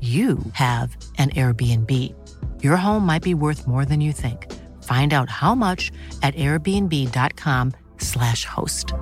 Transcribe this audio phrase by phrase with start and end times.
[0.00, 1.92] you have an Airbnb.
[2.62, 4.46] Your home might be worth more than you think.
[4.84, 5.92] Find out how much
[6.22, 8.94] at airbnb.com/slash host.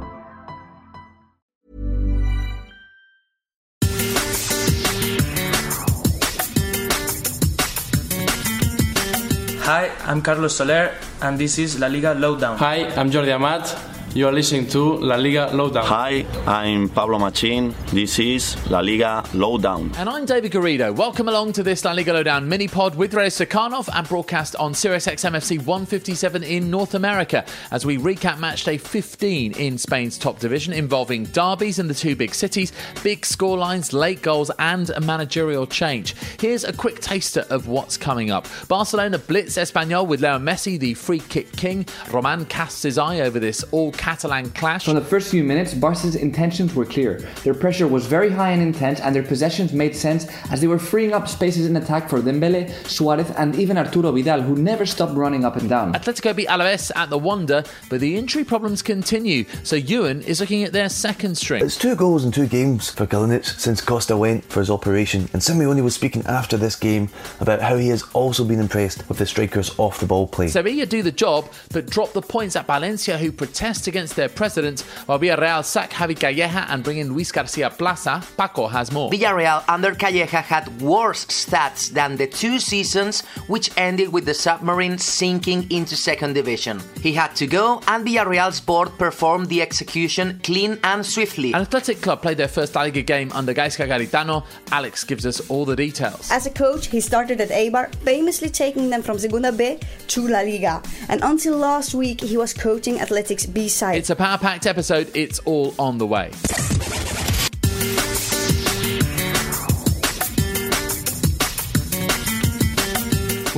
[9.68, 12.56] Hi, I'm Carlos Soler, and this is La Liga Lowdown.
[12.56, 13.97] Hi, I'm Jordi Amat.
[14.14, 15.84] You are listening to La Liga Lowdown.
[15.84, 17.74] Hi, I'm Pablo Machin.
[17.92, 19.92] This is La Liga Lowdown.
[19.96, 20.96] And I'm David Garrido.
[20.96, 24.72] Welcome along to this La Liga Lowdown mini pod with Ray Sukhanov and broadcast on
[24.72, 30.40] Sirius XMFC 157 in North America as we recap match day 15 in Spain's top
[30.40, 32.72] division involving derbies in the two big cities,
[33.04, 36.16] big scorelines, late goals, and a managerial change.
[36.40, 38.48] Here's a quick taster of what's coming up.
[38.68, 41.86] Barcelona blitz Espanyol with Leo Messi, the free kick king.
[42.10, 44.86] Roman casts his eye over this all Catalan clash.
[44.86, 47.18] From the first few minutes, Barca's intentions were clear.
[47.44, 50.78] Their pressure was very high and intense, and their possessions made sense as they were
[50.78, 55.12] freeing up spaces in attack for Dembele, Suarez, and even Arturo Vidal, who never stopped
[55.14, 55.92] running up and down.
[55.92, 60.64] Atletico beat Alaves at the Wanda, but the injury problems continue, so Ewan is looking
[60.64, 61.62] at their second string.
[61.62, 65.42] It's two goals in two games for Kalinic since Costa went for his operation, and
[65.42, 67.10] Simeone was speaking after this game
[67.40, 70.48] about how he has also been impressed with the strikers off the ball play.
[70.48, 74.80] Sevilla do the job, but drop the points at Valencia, who protest against their president,
[75.06, 78.22] while Villarreal sack Javi Calleja and bring in Luis Garcia Plaza.
[78.36, 79.10] Paco has more.
[79.10, 84.98] Villarreal under Calleja had worse stats than the two seasons which ended with the submarine
[84.98, 86.80] sinking into second division.
[87.02, 91.52] He had to go, and Villarreal's board performed the execution clean and swiftly.
[91.52, 94.44] An Athletic Club played their first La Liga game under Gaizka Garitano.
[94.70, 96.30] Alex gives us all the details.
[96.30, 99.78] As a coach, he started at Eibar, famously taking them from Segunda B
[100.08, 100.82] to La Liga.
[101.08, 105.10] And until last week, he was coaching Athletic's B It's a power packed episode.
[105.14, 106.32] It's all on the way.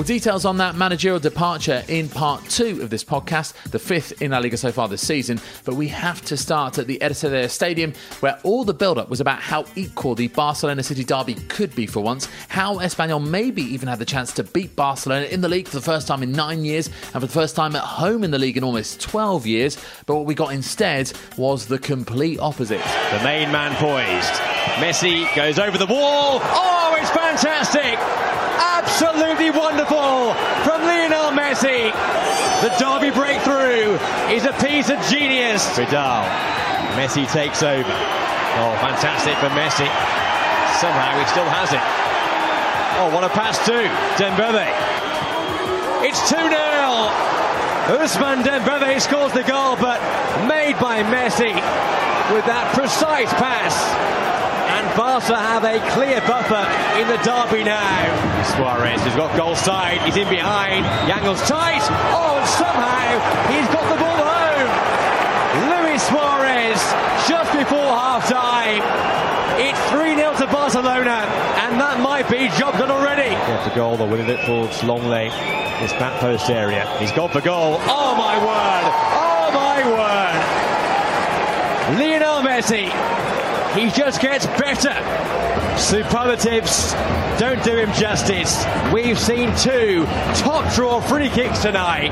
[0.01, 4.31] Well, details on that managerial departure in part two of this podcast, the fifth in
[4.31, 5.39] La Liga so far this season.
[5.67, 9.21] But we have to start at the Ercilla Stadium, where all the build up was
[9.21, 13.89] about how equal the Barcelona City derby could be for once, how Espanyol maybe even
[13.89, 16.65] had the chance to beat Barcelona in the league for the first time in nine
[16.65, 19.77] years, and for the first time at home in the league in almost 12 years.
[20.07, 22.83] But what we got instead was the complete opposite.
[23.11, 24.33] The main man poised.
[24.81, 26.41] Messi goes over the wall.
[26.43, 27.80] Oh, it's fantastic!
[29.03, 31.89] Absolutely wonderful from Lionel Messi.
[32.61, 33.97] The derby breakthrough
[34.29, 35.65] is a piece of genius.
[35.75, 36.21] Vidal.
[37.01, 37.89] Messi takes over.
[37.89, 39.89] Oh, fantastic for Messi.
[40.85, 41.81] Somehow he still has it.
[43.01, 43.73] Oh, what a pass to
[44.21, 44.69] Dembele.
[46.05, 46.45] It's 2 0.
[47.97, 49.97] Ousmane Dembele scores the goal, but
[50.47, 51.55] made by Messi
[52.35, 53.73] with that precise pass.
[54.81, 56.65] And Barca have a clear buffer
[56.97, 58.01] in the derby now.
[58.57, 60.01] Suarez has got goal side.
[60.09, 60.87] He's in behind.
[61.05, 61.85] Yangle's tight.
[62.17, 63.21] Oh, and somehow
[63.53, 64.73] he's got the ball home.
[65.69, 66.81] Luis Suarez
[67.29, 68.81] just before half time.
[69.61, 71.29] It's 3 0 to Barcelona,
[71.61, 73.37] and that might be job done already.
[73.37, 75.29] Got the goal, they're winning it towards Longley,
[75.85, 76.89] this back post area.
[76.97, 77.77] He's gone for goal.
[77.85, 78.85] Oh my word!
[79.13, 80.41] Oh my word!
[82.01, 82.89] Lionel Messi
[83.75, 84.95] he just gets better.
[85.79, 86.93] Superlatives
[87.39, 88.65] don't do him justice.
[88.93, 92.11] We've seen two top draw free kicks tonight.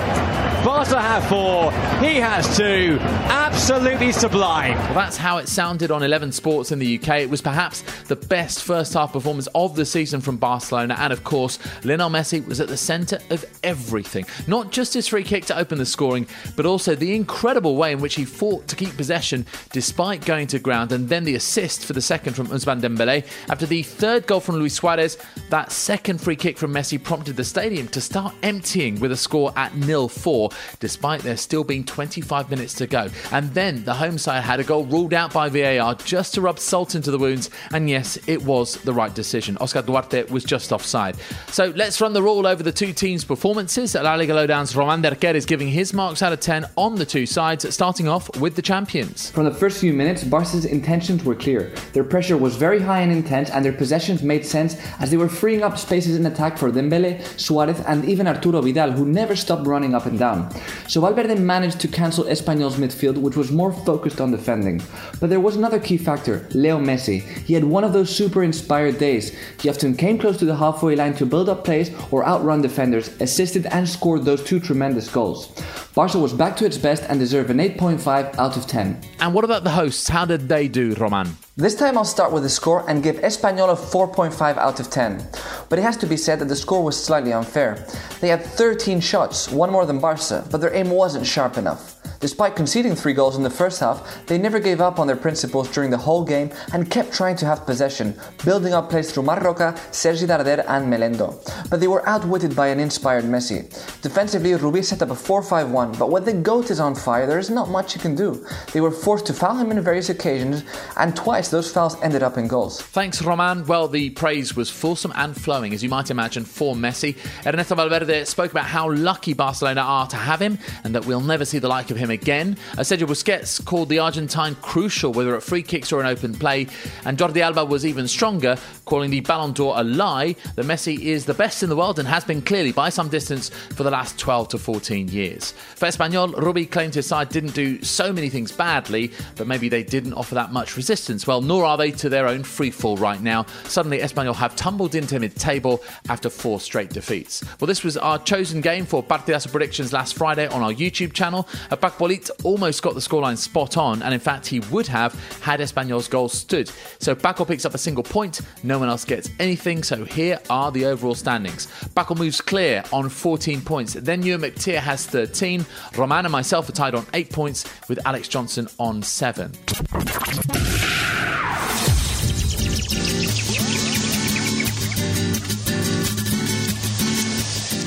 [0.65, 1.71] Barca have four,
[2.01, 2.99] he has two.
[3.01, 4.75] Absolutely sublime.
[4.77, 7.21] Well, that's how it sounded on 11 Sports in the UK.
[7.21, 11.23] It was perhaps the best first half performance of the season from Barcelona, and of
[11.23, 14.27] course, Lionel Messi was at the centre of everything.
[14.47, 16.27] Not just his free kick to open the scoring,
[16.57, 20.59] but also the incredible way in which he fought to keep possession despite going to
[20.59, 23.25] ground, and then the assist for the second from Ousmane Dembele.
[23.49, 25.17] After the third goal from Luis Suarez,
[25.49, 29.51] that second free kick from Messi prompted the stadium to start emptying with a score
[29.57, 33.09] at nil 4, despite there still being 25 minutes to go.
[33.33, 36.59] And then the home side had a goal ruled out by VAR just to rub
[36.59, 39.57] salt into the wounds, and yes, it was the right decision.
[39.59, 41.17] Oscar Duarte was just offside.
[41.47, 43.95] So let's run the rule over the two teams' performances.
[43.95, 47.25] La Liga Lowdown's Roman Derquer is giving his marks out of 10 on the two
[47.25, 49.31] sides, starting off with the champions.
[49.31, 51.71] From the first few minutes, Barca's intentions were clear.
[51.93, 55.29] Their pressure was very high and intense, and their possessions made sense as they were
[55.29, 59.67] freeing up spaces in attack for Dembele, Suarez, and even Arturo Vidal, who never stopped
[59.67, 60.51] running up and down.
[60.89, 64.83] So Valverde managed to cancel Espanyol's midfield, which was more focused on defending.
[65.21, 67.21] But there was another key factor Leo Messi.
[67.21, 69.37] He had one of those super inspired days.
[69.61, 73.09] He often came close to the halfway line to build up plays or outrun defenders,
[73.21, 75.53] assisted and scored those two tremendous goals.
[75.99, 79.01] Barca was back to its best and deserved an 8.5 out of 10.
[79.19, 80.09] And what about the hosts?
[80.09, 81.37] How did they do, Roman?
[81.57, 85.27] This time I'll start with the score and give Espanyol a 4.5 out of 10.
[85.69, 87.85] But it has to be said that the score was slightly unfair.
[88.21, 91.98] They had 13 shots, one more than Barca, but their aim wasn't sharp enough.
[92.21, 95.71] Despite conceding three goals in the first half, they never gave up on their principles
[95.71, 99.45] during the whole game and kept trying to have possession, building up plays through Marc
[99.45, 101.39] Roca, Sergi Darder, and Melendo.
[101.71, 103.63] But they were outwitted by an inspired Messi.
[104.03, 107.27] Defensively, Rubi set up a 4 5 1, but when the GOAT is on fire,
[107.27, 108.45] there is not much you can do.
[108.73, 110.65] They were forced to foul him on various occasions,
[110.97, 112.83] and twice those fouls ended up in goals.
[112.83, 113.65] Thanks, Roman.
[113.67, 117.17] Well, the praise was fulsome and flowing, as you might imagine, for Messi.
[117.47, 121.45] Ernesto Valverde spoke about how lucky Barcelona are to have him and that we'll never
[121.45, 122.57] see the like of him again.
[122.73, 126.67] Uh, Sergio Busquets called the Argentine crucial, whether at free kicks or an open play,
[127.05, 131.27] and Jordi Alba was even stronger, calling the Ballon d'Or a lie that Messi is
[131.27, 134.19] the best in the world and has been clearly by some distance for the last
[134.19, 135.53] 12 to 14 years.
[135.77, 139.83] For Espanyol, Rubi claimed his side didn't do so many things badly, but maybe they
[139.83, 141.27] didn't offer that much resistance.
[141.27, 143.47] Well, nor are they to their own free fall right now.
[143.65, 147.45] Suddenly, Espanyol have tumbled into mid table after four straight defeats.
[147.61, 151.49] Well, this was our chosen game for Partidazo predictions last Friday on our YouTube channel.
[151.71, 155.13] Uh, Paco Polit almost got the scoreline spot on, and in fact, he would have
[155.41, 156.71] had Espanyol's goal stood.
[157.01, 159.83] So Paco picks up a single point, no one else gets anything.
[159.83, 161.67] So here are the overall standings.
[161.97, 163.95] Paco moves clear on 14 points.
[163.95, 165.67] Then Ewan McTeer has 13.
[165.97, 169.51] Roman and myself are tied on 8 points, with Alex Johnson on 7.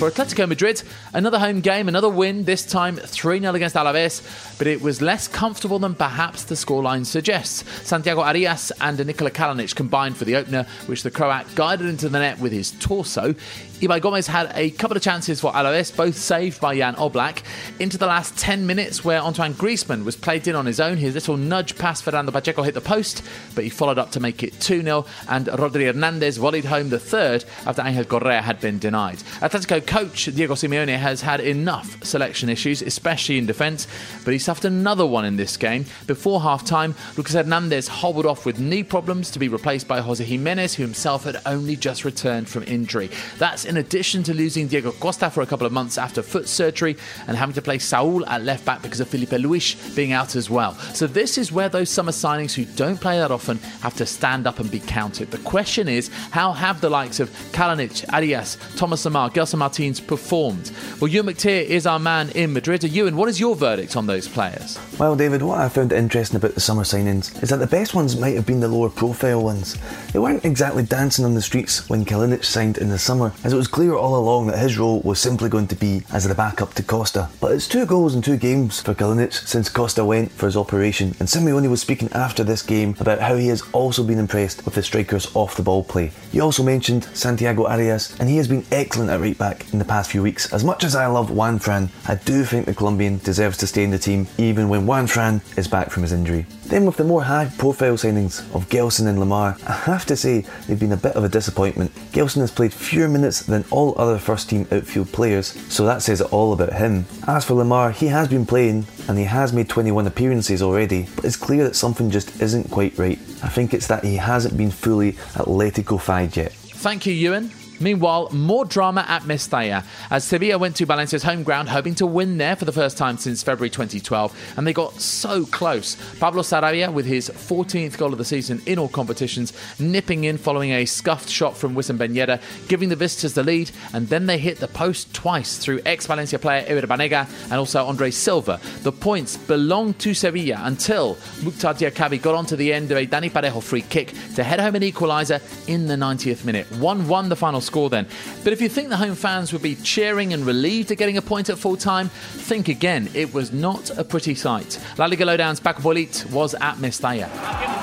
[0.02, 0.82] For Atletico Madrid,
[1.14, 5.28] another home game, another win, this time 3 0 against Alaves, but it was less
[5.28, 7.64] comfortable than perhaps the scoreline suggests.
[7.88, 12.18] Santiago Arias and Nikola Kalinic combined for the opener, which the Croat guided into the
[12.18, 13.36] net with his torso.
[13.82, 17.42] Ibai Gomez had a couple of chances for Alaves, both saved by Jan Oblak.
[17.80, 21.16] Into the last 10 minutes, where Antoine Griezmann was played in on his own, his
[21.16, 23.24] little nudge pass Fernando Pacheco hit the post,
[23.56, 27.00] but he followed up to make it 2 0, and Rodri Hernandez volleyed home the
[27.00, 29.18] third after Angel Correa had been denied.
[29.40, 33.88] Atletico coach Diego Simeone has had enough selection issues, especially in defence,
[34.24, 35.86] but he suffered another one in this game.
[36.06, 40.24] Before half time, Lucas Hernandez hobbled off with knee problems to be replaced by Jose
[40.24, 43.10] Gimenez, who himself had only just returned from injury.
[43.40, 46.98] That's in addition to losing Diego Costa for a couple of months after foot surgery
[47.28, 50.50] and having to play Saul at left back because of Filipe Luis being out as
[50.50, 50.74] well.
[50.94, 54.46] So this is where those summer signings who don't play that often have to stand
[54.46, 55.32] up and be counted.
[55.32, 60.74] The question is, how have the likes of Kalinic, Arias, Thomas Lemar, Gelson Martins performed?
[61.00, 62.84] Well, Ewan McTeer is our man in Madrid.
[62.84, 64.78] Ewan, what is your verdict on those players?
[65.00, 68.18] Well, David, what I found interesting about the summer signings is that the best ones
[68.18, 69.78] might have been the lower profile ones.
[70.12, 73.56] They weren't exactly dancing on the streets when Kalinic signed in the summer, as it
[73.56, 76.74] was clear all along that his role was simply going to be as the backup
[76.76, 77.30] to Costa.
[77.40, 81.16] But it's two goals in two games for Kalinic since Costa went for his operation,
[81.20, 84.76] and Simeone was speaking after this game about how he has also been impressed with
[84.76, 86.12] the striker's off the ball play.
[86.32, 89.86] He also mentioned Santiago Arias, and he has been excellent at right back in the
[89.86, 90.52] past few weeks.
[90.54, 93.84] As much as I love Juan Fran, I do think the Colombian deserves to stay
[93.84, 96.46] in the team even when Juan Fran is back from his injury.
[96.66, 100.46] Then with the more high profile signings of Gelson and Lemar, I have to say
[100.68, 101.94] they've been a bit of a disappointment.
[102.14, 106.22] Gelson has played fewer minutes than all other first team outfield players, so that says
[106.22, 107.06] it all about him.
[107.28, 111.26] As for Lemar, he has been playing and he has made 21 appearances already, but
[111.26, 113.20] it's clear that something just isn't quite right.
[113.44, 116.54] I think it's that he hasn't been fully Atletico-fied yet.
[116.54, 117.52] Thank you, Ewan.
[117.82, 122.38] Meanwhile, more drama at Mestalla as Sevilla went to Valencia's home ground hoping to win
[122.38, 125.98] there for the first time since February 2012, and they got so close.
[126.20, 130.72] Pablo Sarabia with his 14th goal of the season in all competitions, nipping in following
[130.72, 134.38] a scuffed shot from Wissam Ben Yedder, giving the visitors the lead, and then they
[134.38, 138.60] hit the post twice through ex-Valencia player Ever Banega and also Andre Silva.
[138.84, 143.32] The points belonged to Sevilla until Mouctar Diakhaby got onto the end of a Dani
[143.32, 146.68] Parejo free kick to head home an equaliser in the 90th minute.
[146.72, 148.08] 1-1 the final score then.
[148.44, 151.22] But if you think the home fans would be cheering and relieved at getting a
[151.22, 153.10] point at full time, think again.
[153.14, 154.80] It was not a pretty sight.
[154.98, 157.30] La Liga Lowdown's Paco Polit was at Mestalla.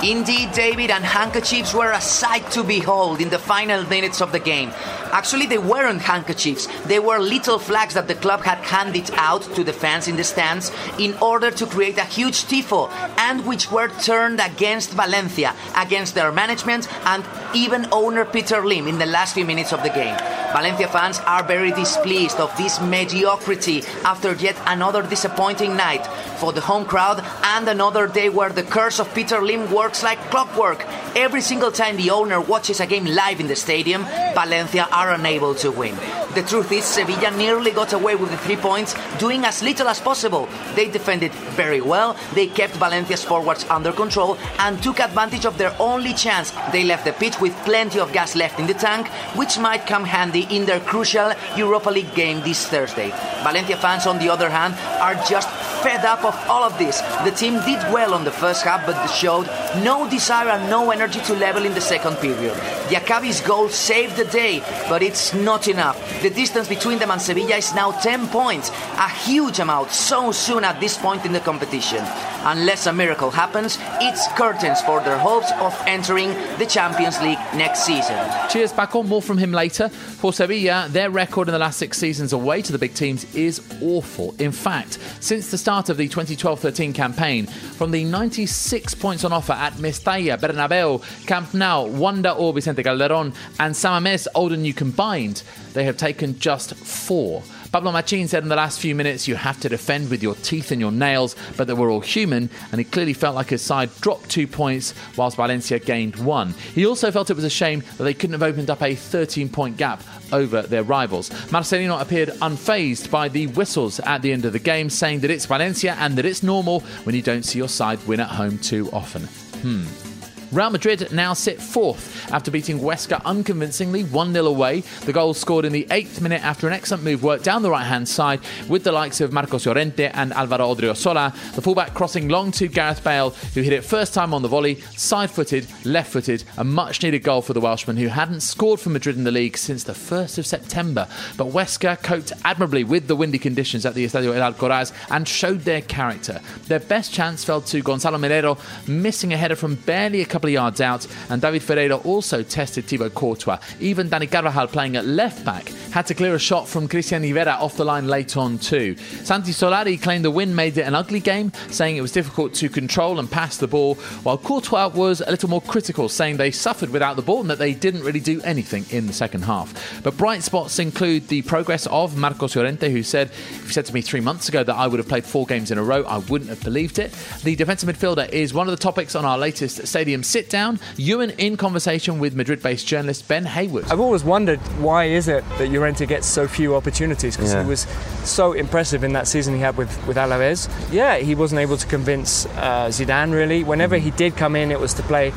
[0.02, 4.38] Indeed, David, and handkerchiefs were a sight to behold in the final minutes of the
[4.38, 4.70] game.
[5.10, 9.64] Actually, they weren't handkerchiefs, they were little flags that the club had handed out to
[9.64, 13.88] the fans in the stands in order to create a huge tifo, and which were
[14.02, 17.24] turned against Valencia, against their management, and
[17.54, 20.16] even owner Peter Lim in the last few minutes of the game.
[20.52, 26.06] Valencia fans are very displeased of this mediocrity after yet another disappointing night
[26.38, 30.18] for the home crowd and another day where the curse of Peter Lim works like
[30.30, 30.84] clockwork.
[31.14, 35.54] Every single time the owner watches a game live in the stadium, Valencia are unable
[35.56, 35.96] to win.
[36.34, 39.98] The truth is, Sevilla nearly got away with the three points, doing as little as
[39.98, 40.48] possible.
[40.76, 45.74] They defended very well, they kept Valencia's forwards under control, and took advantage of their
[45.80, 46.52] only chance.
[46.70, 50.04] They left the pitch with plenty of gas left in the tank, which might come
[50.04, 53.10] handy in their crucial Europa League game this Thursday.
[53.42, 55.48] Valencia fans, on the other hand, are just
[55.82, 57.00] fed up of all of this.
[57.24, 59.46] The team did well on the first half, but showed
[59.82, 62.54] no desire and no energy to level in the second period.
[62.88, 65.96] Diakhaby's goal saved the day, but it's not enough.
[66.22, 70.64] The distance between them and Sevilla is now 10 points, a huge amount so soon
[70.64, 72.04] at this point in the competition.
[72.44, 77.84] Unless a miracle happens, it's curtains for their hopes of entering the Champions League next
[77.84, 78.16] season.
[78.48, 79.02] Cheers, Paco.
[79.02, 79.88] More from him later.
[79.88, 83.60] For Sevilla, their record in the last six seasons away to the big teams is
[83.82, 84.34] awful.
[84.38, 89.34] In fact, since the start of the 2012 13 campaign, from the 96 points on
[89.34, 94.62] offer at Mestalla, Bernabeu, Camp Nou, Wanda or Vicente Calderon, and San Mamés Old and
[94.62, 95.42] New combined,
[95.74, 97.42] they have taken just four.
[97.70, 100.72] Pablo Machin said in the last few minutes, you have to defend with your teeth
[100.72, 103.90] and your nails, but that we're all human, and he clearly felt like his side
[104.00, 106.54] dropped two points whilst Valencia gained one.
[106.74, 109.50] He also felt it was a shame that they couldn't have opened up a 13
[109.50, 111.28] point gap over their rivals.
[111.50, 115.46] Marcelino appeared unfazed by the whistles at the end of the game, saying that it's
[115.46, 118.88] Valencia and that it's normal when you don't see your side win at home too
[118.92, 119.24] often.
[119.60, 120.07] Hmm.
[120.50, 124.80] Real Madrid now sit fourth after beating Huesca unconvincingly 1 0 away.
[125.04, 127.84] The goal scored in the eighth minute after an excellent move worked down the right
[127.84, 131.34] hand side with the likes of Marcos Llorente and Alvaro Odriozola.
[131.54, 134.76] The fullback crossing long to Gareth Bale, who hit it first time on the volley,
[134.96, 138.88] side footed, left footed, a much needed goal for the Welshman, who hadn't scored for
[138.88, 141.06] Madrid in the league since the 1st of September.
[141.36, 145.60] But Huesca coped admirably with the windy conditions at the Estadio El Alcoraz and showed
[145.60, 146.40] their character.
[146.68, 150.48] Their best chance fell to Gonzalo Melero, missing a header from barely a couple couple
[150.50, 153.58] of yards out, and David Ferreiro also tested Thibaut Courtois.
[153.80, 157.54] Even Dani Carvajal, playing at left back, had to clear a shot from Christian Rivera
[157.54, 158.96] off the line late on too.
[159.24, 162.68] Santi Solari claimed the win made it an ugly game, saying it was difficult to
[162.68, 166.90] control and pass the ball, while Courtois was a little more critical, saying they suffered
[166.90, 170.00] without the ball and that they didn't really do anything in the second half.
[170.04, 173.94] But bright spots include the progress of Marcos Llorente, who said, if you said to
[173.94, 176.18] me three months ago that I would have played four games in a row, I
[176.18, 177.10] wouldn't have believed it.
[177.42, 180.78] The defensive midfielder is one of the topics on our latest stadium sit down.
[180.96, 183.84] Ewan in conversation with Madrid based journalist Ben Hayward.
[183.90, 187.62] I've always wondered why is it that Llorente gets so few opportunities because Yeah.
[187.62, 187.86] he was
[188.24, 190.68] so impressive in that season he had with, with Alaves.
[190.92, 193.64] Yeah, he wasn't able to convince uh, Zidane really.
[193.64, 195.30] Whenever he did come in, it was to play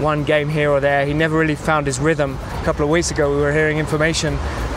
[0.00, 1.06] one game here or there.
[1.06, 2.36] He never really found his rhythm.
[2.60, 4.34] A couple of weeks ago, we were hearing information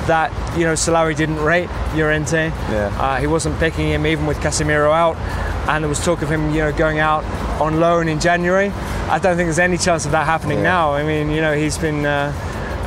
[0.08, 2.48] that you know Solari didn't rate Llorente.
[2.72, 2.96] Yeah.
[3.00, 5.16] Uh, he wasn't picking him even with Casemiro out,
[5.68, 7.24] and there was talk of him you know going out
[7.60, 8.70] on loan in January.
[9.10, 10.94] I don't think there's any chance of that happening now.
[10.94, 12.06] I mean, you know, he's been.
[12.06, 12.34] Uh,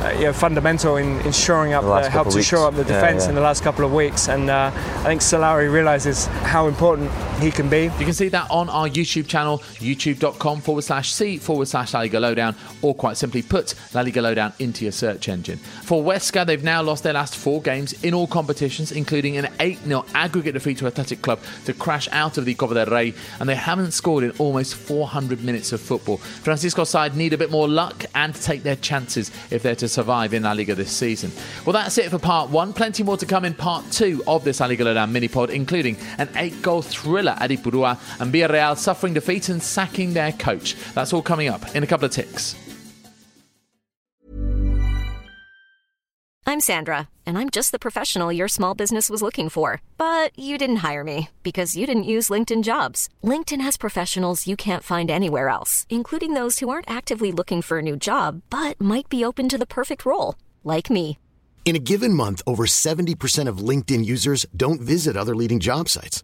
[0.01, 2.73] uh, you know, fundamental in, in shoring up, The last the, help to shore up
[2.73, 3.29] the Yeah, defence yeah.
[3.29, 7.11] in the last couple of weeks, and uh, I think Solari realises how important
[7.41, 7.83] he can be.
[7.83, 12.01] You can see that on our YouTube channel, youtube.com forward slash C forward slash La
[12.01, 15.57] Liga Lowdown, or quite simply put La Liga Lowdown into your search engine.
[15.57, 19.79] For Huesca, they've now lost their last four games in all competitions, including an 8
[19.79, 23.49] 0 aggregate defeat to Athletic Club to crash out of the Copa del Rey, and
[23.49, 26.17] they haven't scored in almost 400 minutes of football.
[26.17, 30.33] Francisco's side need a bit more luck and take their chances if they're to survive
[30.33, 31.31] in La Liga this season.
[31.65, 32.73] Well, that's it for part one.
[32.73, 35.97] Plenty more to come in part two of this La Liga Lowdown mini pod, including
[36.17, 40.75] an eight goal thriller at Ipurua and Villarreal suffering defeat and sacking their coach.
[40.93, 42.55] That's all coming up in a couple of ticks.
[46.51, 49.81] I'm Sandra, and I'm just the professional your small business was looking for.
[49.97, 53.07] But you didn't hire me because you didn't use LinkedIn jobs.
[53.23, 57.77] LinkedIn has professionals you can't find anywhere else, including those who aren't actively looking for
[57.77, 61.17] a new job but might be open to the perfect role, like me.
[61.63, 66.23] In a given month, over 70% of LinkedIn users don't visit other leading job sites.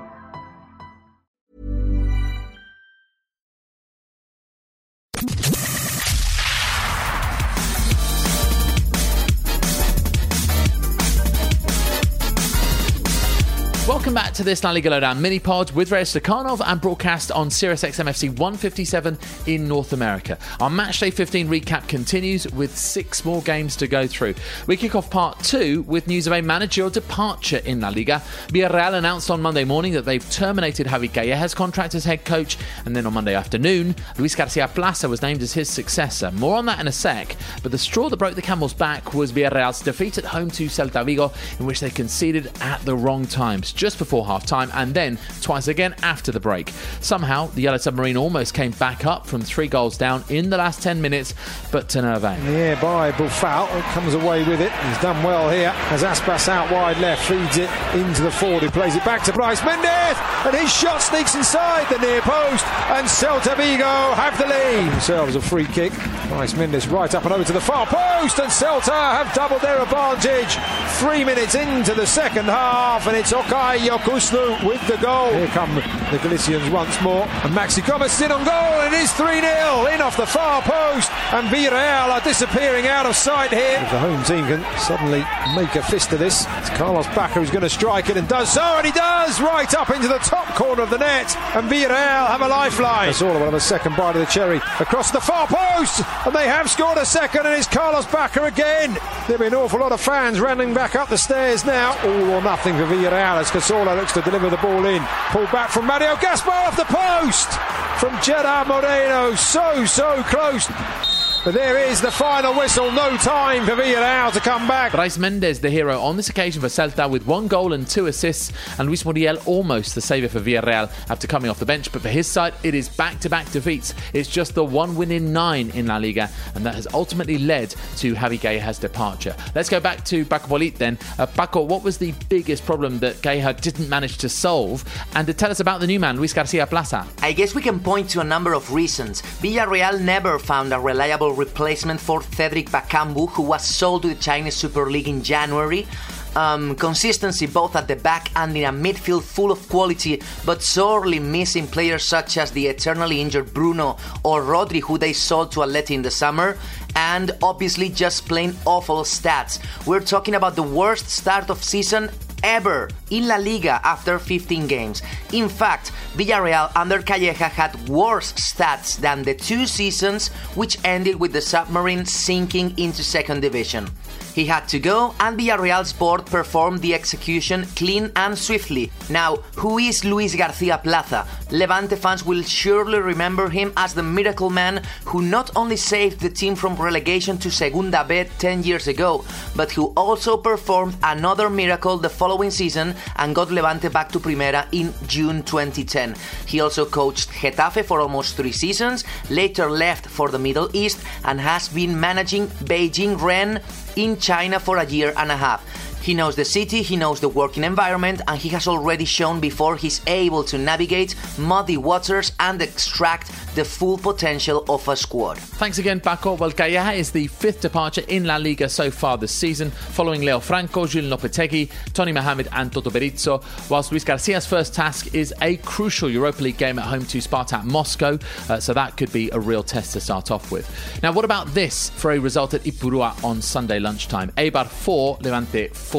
[14.01, 17.51] Welcome back to this La Liga Lowdown mini pod with Reyes Stakhanov and broadcast on
[17.51, 19.15] Sirius XMFC 157
[19.45, 20.39] in North America.
[20.59, 24.33] Our matchday 15 recap continues with six more games to go through.
[24.65, 28.23] We kick off part two with news of a managerial departure in La Liga.
[28.47, 32.95] Villarreal announced on Monday morning that they've terminated Javi Calleja's contract as head coach, and
[32.95, 36.31] then on Monday afternoon, Luis Garcia Plaza was named as his successor.
[36.31, 39.31] More on that in a sec, but the straw that broke the camel's back was
[39.31, 43.71] Villarreal's defeat at home to Celta Vigo, in which they conceded at the wrong times
[43.71, 46.71] just before half time and then twice again after the break.
[46.99, 50.81] Somehow, the Yellow Submarine almost came back up from three goals down in the last
[50.81, 51.33] 10 minutes,
[51.71, 52.39] but avail.
[52.43, 54.71] Nearby, Boufal comes away with it.
[54.71, 58.63] He's done well here as Aspas out wide left feeds it into the forward.
[58.63, 62.65] He plays it back to Brais Mendez, and his shot sneaks inside the near post,
[62.91, 64.91] and Celta Vigo have the lead.
[64.91, 65.91] Themselves a free kick.
[66.31, 69.81] Brais Mendez right up and over to the far post, and Celta have doubled their
[69.81, 70.57] advantage.
[70.99, 75.31] Three minutes into the second half, and it's Okay Yokuslu with the goal.
[75.31, 75.75] Here come
[76.11, 79.85] the Galicians once more, and Maxi Gomez in on goal, and it is 3 0
[79.87, 83.79] in off the far post, and Villarreal are disappearing out of sight here.
[83.81, 85.23] If the home team can suddenly
[85.55, 88.51] make a fist of this, it's Carlos Bacca who's going to strike it and does
[88.51, 92.27] so, and he does right up into the top corner of the net, and Villarreal
[92.27, 93.09] have a lifeline.
[93.09, 96.47] Cazorla will have a second bite of the cherry across the far post, and they
[96.47, 98.97] have scored a second, and it's Carlos Bacca again.
[99.27, 101.97] There'll be an awful lot of fans running back up the stairs now.
[102.03, 105.01] All or nothing for Villarreal as Cazorla looks to deliver the ball in.
[105.29, 107.51] Pulled back from Gaspar off the post
[107.99, 109.35] from Gerard Moreno.
[109.35, 111.10] So, so close.
[111.43, 112.91] But there is the final whistle.
[112.91, 114.91] No time for Villarreal to come back.
[114.91, 118.53] Brais Mendez, the hero on this occasion for Celta, with one goal and two assists,
[118.77, 121.91] and Luis Muriel almost the saviour for Villarreal after coming off the bench.
[121.91, 123.95] But for his side, it is back-to-back defeats.
[124.13, 127.71] It's just the one win in nine in La Liga, and that has ultimately led
[127.97, 129.35] to Javi Calleja's departure.
[129.55, 130.99] Let's go back to Paco Polit then.
[131.17, 134.85] Uh, Paco, what was the biggest problem that Calleja didn't manage to solve?
[135.15, 137.07] And to tell us about the new man, Luis Garcia Plaza.
[137.23, 139.23] I guess we can point to a number of reasons.
[139.23, 144.55] Villarreal never found a reliable replacement for Cedric Bakambu, who was sold to the Chinese
[144.55, 145.87] Super League in January.
[146.35, 151.19] Um, consistency both at the back and in a midfield full of quality, but sorely
[151.19, 155.91] missing players such as the eternally injured Bruno or Rodri, who they sold to Atleti
[155.91, 156.57] in the summer,
[156.95, 159.59] and obviously just plain awful stats.
[159.85, 162.09] We're talking about the worst start of season
[162.43, 165.01] ever in La Liga after 15 games.
[165.33, 171.33] In fact, Villarreal under Calleja had worse stats than the two seasons which ended with
[171.33, 173.87] the submarine sinking into second division.
[174.33, 178.91] He had to go, and Villarreal's board performed the execution clean and swiftly.
[179.09, 181.27] Now, who is Luis Garcia Plaza?
[181.51, 186.29] Levante fans will surely remember him as the miracle man who not only saved the
[186.29, 191.97] team from relegation to Segunda B 10 years ago, but who also performed another miracle
[191.97, 196.15] the following season and got Levante back to Primera in June 2010.
[196.45, 201.41] He also coached Getafe for almost three seasons, later left for the Middle East, and
[201.41, 203.61] has been managing Beijing Ren
[203.95, 205.90] in China for a year and a half.
[206.01, 209.77] He knows the city, he knows the working environment, and he has already shown before
[209.77, 215.37] he's able to navigate muddy waters and extract the full potential of a squad.
[215.37, 216.33] Thanks again, Paco.
[216.33, 220.39] Well, Calleja is the fifth departure in La Liga so far this season, following Leo
[220.39, 225.57] Franco, Julen Lopetegui, Tony Mohamed, and Toto Berizzo, whilst Luis Garcia's first task is a
[225.57, 228.17] crucial Europa League game at home to Spartak Moscow,
[228.49, 230.67] uh, so that could be a real test to start off with.
[231.03, 234.31] Now, what about this for a result at Ipurua on Sunday lunchtime?
[234.31, 235.90] Eibar 4, Levante 4.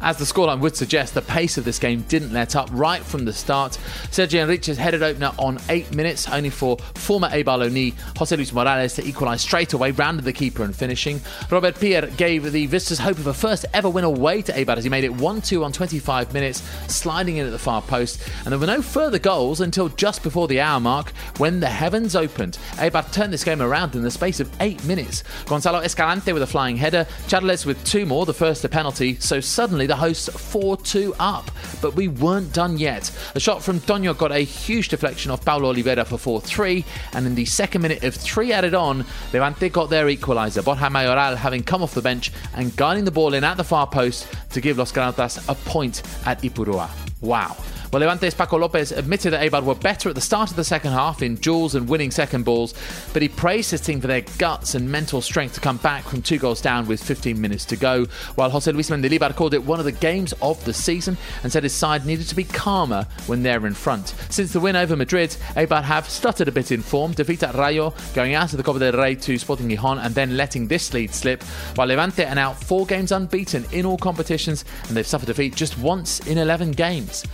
[0.00, 3.24] As the scoreline would suggest, the pace of this game didn't let up right from
[3.24, 3.72] the start.
[4.10, 8.94] Sergio Enriquez headed opener on 8 minutes, only for former Eibar loanee Jose Luis Morales
[8.94, 11.20] to equalise straight away, rounded the keeper and finishing.
[11.50, 14.84] Robert Pierre gave the visitors hope of a first ever win away to Eibar as
[14.84, 18.20] he made it 1 2 on 25 minutes, sliding in at the far post.
[18.44, 22.14] And there were no further goals until just before the hour mark when the heavens
[22.14, 22.58] opened.
[22.72, 25.24] Eibar turned this game around in the space of 8 minutes.
[25.46, 29.38] Gonzalo Escalante with a flying header, Charles with two more, the first a penalty, so
[29.38, 31.52] suddenly the hosts 4 2 up.
[31.80, 33.12] But we weren't done yet.
[33.36, 37.28] A shot from Toño got a huge deflection off Paulo Oliveira for 4 3, and
[37.28, 40.64] in the second minute of three added on, Levante got their equaliser.
[40.64, 43.86] Borja Mayoral having come off the bench and guiding the ball in at the far
[43.86, 46.90] post to give Los Granotas a point at Ipurua.
[47.20, 47.56] Wow.
[47.92, 50.92] Well, Levante's Paco Lopez admitted that Eibar were better at the start of the second
[50.92, 52.72] half in duels and winning second balls,
[53.12, 56.22] but he praised his team for their guts and mental strength to come back from
[56.22, 58.04] two goals down with 15 minutes to go,
[58.36, 61.64] while Jose Luis Mendilibar called it one of the games of the season and said
[61.64, 64.14] his side needed to be calmer when they're in front.
[64.28, 67.92] Since the win over Madrid, Eibar have stuttered a bit in form, defeat at Rayo,
[68.14, 71.12] going out of the Copa del Rey to Sporting Gijon and then letting this lead
[71.12, 71.42] slip,
[71.74, 75.76] while Levante are now four games unbeaten in all competitions and they've suffered defeat just
[75.76, 77.24] once in 11 games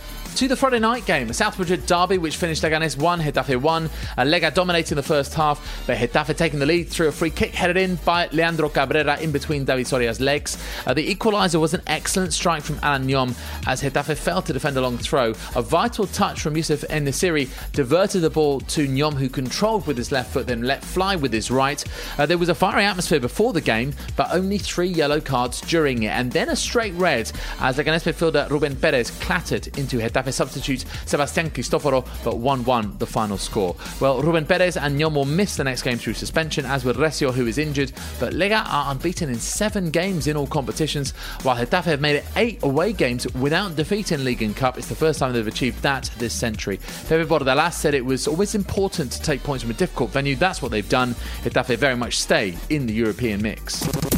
[0.47, 3.85] the Friday night game, South Madrid derby which finished Leganes 1, Getafe 1.
[3.85, 3.89] Uh,
[4.21, 7.75] Lega dominating the first half, but Getafe taking the lead through a free kick headed
[7.75, 10.57] in by Leandro Cabrera in between David Soria's legs.
[10.85, 13.35] Uh, the equaliser was an excellent strike from Alan Nyom
[13.67, 15.33] as Getafe failed to defend a long throw.
[15.55, 20.11] A vital touch from Youssef En-Nesyri diverted the ball to Nyom who controlled with his
[20.11, 21.83] left foot then let fly with his right.
[22.17, 26.03] Uh, there was a fiery atmosphere before the game, but only three yellow cards during
[26.03, 30.85] it and then a straight red as Leganes midfielder Ruben Perez clattered into Getafe substitute
[31.05, 33.75] Sebastian Cristoforo, but 1 1 the final score.
[33.99, 37.33] Well, Ruben Perez and Nyom will miss the next game through suspension, as will Recio,
[37.33, 41.85] who is injured, but Lega are unbeaten in seven games in all competitions, while Getafe
[41.85, 44.77] have made it eight away games without defeat in League and Cup.
[44.77, 46.79] It's the first time they've achieved that this century.
[47.07, 50.35] Pepe Bordalas said it was always important to take points from a difficult venue.
[50.35, 51.15] That's what they've done.
[51.43, 54.16] Getafe very much stay in the European mix.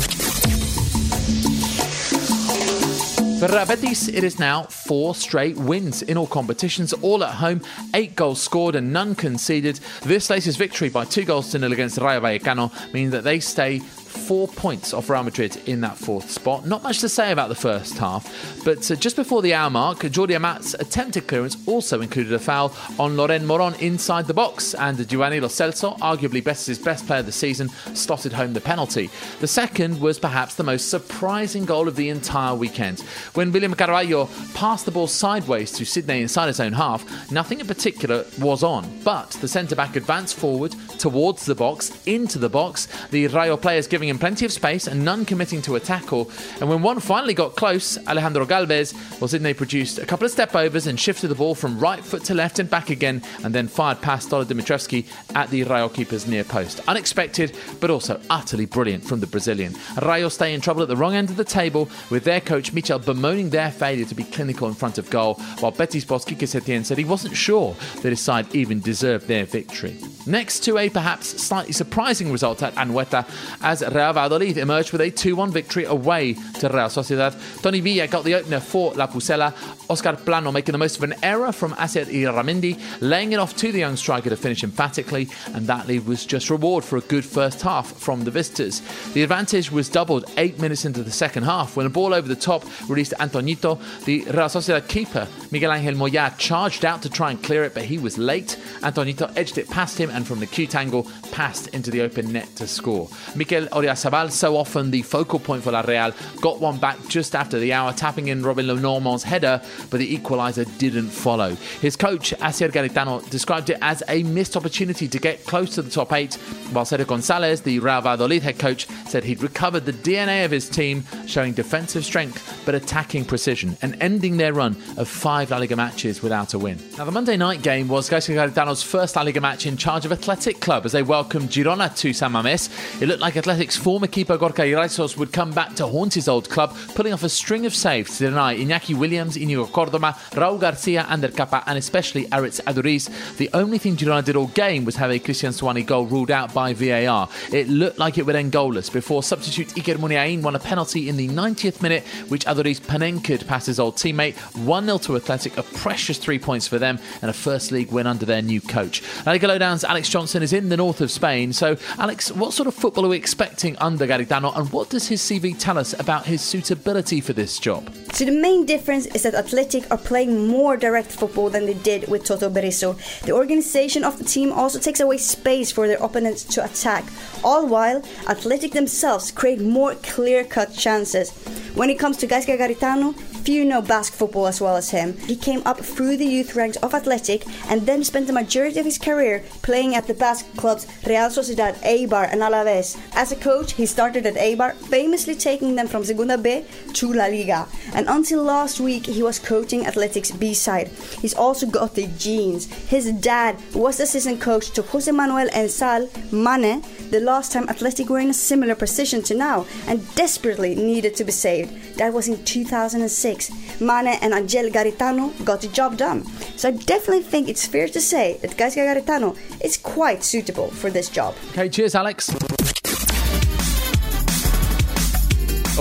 [3.40, 7.62] For Betis, it is now four straight wins in all competitions, all at home,
[7.94, 9.80] eight goals scored and none conceded.
[10.02, 13.80] This latest victory by two goals to nil against Rayo Vallecano means that they stay
[14.10, 16.66] four points off Real Madrid in that fourth spot.
[16.66, 20.00] Not much to say about the first half, but uh, just before the hour mark,
[20.00, 25.08] Jordi Amat's attempted clearance also included a foul on Loren Moron inside the box, and
[25.08, 29.10] Giovanni Lo Celso, arguably Betis' best player of the season, slotted home the penalty.
[29.40, 33.02] The second was perhaps the most surprising goal of the entire weekend.
[33.34, 37.68] When William Carvalho passed the ball sideways to Sidnei inside his own half, nothing in
[37.68, 42.88] particular was on, but the centre back advanced forward towards the box, into the box,
[43.12, 46.32] the Rayo players giving him plenty of space and none committing to a tackle.
[46.62, 50.56] And when one finally got close, Alejandro Galvez, well, Sidnei produced a couple of step
[50.56, 53.68] overs and shifted the ball from right foot to left and back again, and then
[53.68, 56.80] fired past Stole Dimitrievski at the Rayo keeper's near post.
[56.88, 59.76] Unexpected, but also utterly brilliant from the Brazilian.
[60.02, 63.00] Rayo stay in trouble at the wrong end of the table, with their coach Michel
[63.00, 66.86] bemoaning their failure to be clinical in front of goal, while Betis boss Quique Setien
[66.86, 69.98] said he wasn't sure that his side even deserved their victory.
[70.26, 73.28] Next to a perhaps slightly surprising result at Anoeta,
[73.62, 77.62] as Real Valladolid emerged with a 2 1 victory away to Real Sociedad.
[77.62, 79.54] Toni Villa got the opener for La Pucela,
[79.90, 83.72] Oscar Plano making the most of an error from Asier Illarramendi, laying it off to
[83.72, 87.26] the young striker to finish emphatically, and that lead was just reward for a good
[87.26, 88.82] first half from the visitors.
[89.14, 92.36] The advantage was doubled eight minutes into the second half when a ball over the
[92.36, 93.80] top released Antonito.
[94.06, 97.84] The Real Sociedad keeper, Miguel Angel Moya, charged out to try and clear it, but
[97.84, 98.60] he was late.
[98.82, 102.56] Antonito edged it past him and from the cute angle passed into the open net
[102.56, 103.10] to score.
[103.36, 107.60] Mikel Oyarzabal, so often the focal point for La Real, got one back just after
[107.60, 111.56] the hour, tapping in Robin Le Normand's header, but the equaliser didn't follow.
[111.82, 115.90] His coach, Asier Garitano, described it as a missed opportunity to get close to the
[115.90, 116.36] top eight,
[116.72, 120.70] while Sergio Gonzalez, the Real Valladolid head coach, said he'd recovered the DNA of his
[120.70, 125.76] team, showing defensive strength but attacking precision, and ending their run of five La Liga
[125.76, 126.78] matches without a win.
[126.98, 130.12] Now, the Monday night game was Gaizka Garitano's first La Liga match in charge of
[130.12, 132.70] Athletic Club as they welcomed Girona to San Mamés.
[133.02, 133.36] It looked like
[133.70, 137.22] Athletic's former keeper Gorka Iraizoz would come back to haunt his old club, pulling off
[137.22, 141.78] a string of saves to deny Iñaki Williams, Inigo Córdoba, Raúl Garcia, Ander Capa, and
[141.78, 143.12] especially Aritz Aduriz.
[143.38, 146.52] The only thing Girona did all game was have a Cristian Stuani goal ruled out
[146.52, 147.30] by VAR.
[147.54, 151.16] It looked like it would end goalless before substitute Iker Muniain won a penalty in
[151.16, 154.36] the 90th minute, which Aduriz panenkered past his old teammate.
[154.66, 158.08] 1 0 to Athletic, a precious three points for them, and a first league win
[158.08, 159.04] under their new coach.
[159.28, 161.54] Liga Lowdown's Alex Johnson is in the north of Spain.
[161.54, 165.22] So, Alex, what sort of football are we expecting under Garitano, and what does his
[165.22, 167.94] CV tell us about his suitability for this job?
[168.14, 172.08] So the main difference is that Athletic are playing more direct football than they did
[172.08, 172.96] with Toto Berizzo.
[173.24, 177.04] The organization of the team also takes away space for their opponents to attack,
[177.44, 181.32] all while Athletic themselves create more clear-cut chances.
[181.76, 183.14] When it comes to Gaizka Garitano,
[183.50, 185.18] few know Basque football as well as him.
[185.18, 188.86] He came up through the youth ranks of Athletic and then spent the majority of
[188.86, 193.00] his career playing at the Basque clubs Real Sociedad, Eibar, and Alaves.
[193.16, 197.26] As a coach, he started at Eibar, famously taking them from Segunda B to La
[197.26, 197.68] Liga.
[197.94, 200.90] And until last week, he was coaching Athletic's B side.
[201.22, 202.72] He's also got the genes.
[202.90, 208.20] His dad was assistant coach to Jose Manuel Esnal Mane the last time Athletic were
[208.20, 211.98] in a similar position to now and desperately needed to be saved.
[211.98, 213.82] That was in 2006.
[213.82, 216.24] Mane and Angel Garitano got the job done.
[216.56, 220.92] So I definitely think it's fair to say that Gaizka Garitano is quite suitable for
[220.92, 221.34] this job.
[221.52, 222.30] Okay, cheers, Alex.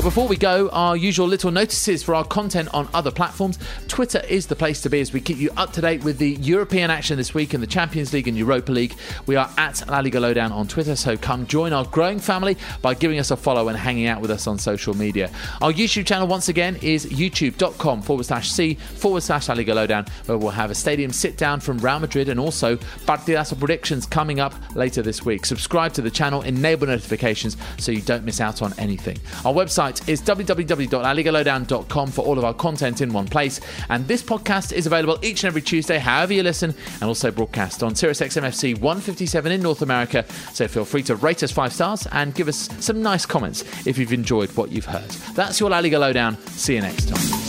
[0.08, 3.58] Before we go, our usual little notices for our content on other platforms.
[3.88, 6.30] Twitter is the place to be as we keep you up to date with the
[6.36, 8.96] European action this week in the Champions League and Europa League.
[9.26, 12.94] We are at La Liga Lowdown on Twitter, so come join our growing family by
[12.94, 15.30] giving us a follow and hanging out with us on social media.
[15.60, 20.06] Our YouTube channel, once again, is youtube.com forward slash C forward slash La Liga Lowdown,
[20.24, 24.40] where we'll have a stadium sit down from Real Madrid and also Partidazo predictions coming
[24.40, 25.44] up later this week.
[25.44, 29.18] Subscribe to the channel, enable notifications so you don't miss out on anything.
[29.44, 33.60] Our website is www.laligalowdown.com for all of our content in one place.
[33.88, 37.82] And this podcast is available each and every Tuesday, however you listen, and also broadcast
[37.82, 40.24] on SiriusXM FC 157 in North America.
[40.52, 43.98] So feel free to rate us five stars and give us some nice comments if
[43.98, 45.10] you've enjoyed what you've heard.
[45.34, 46.36] That's your La Liga Lowdown.
[46.48, 47.48] See you next time.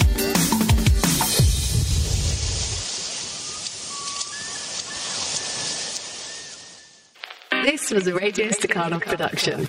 [7.63, 9.67] This was a Radio Staccato production.